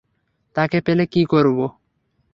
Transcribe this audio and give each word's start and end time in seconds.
তাকে 0.55 0.77
পেলে 0.81 1.03
কি 1.05 1.21
করবো? 1.25 1.65